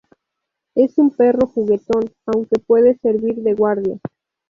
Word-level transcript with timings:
Es 0.73 0.97
un 0.97 1.11
perro 1.11 1.45
juguetón, 1.45 2.11
aunque 2.25 2.57
puede 2.57 2.97
servir 3.03 3.35
de 3.43 3.53
guardia. 3.53 3.99